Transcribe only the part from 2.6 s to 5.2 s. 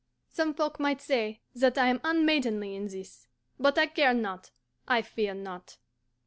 in this. But I care not, I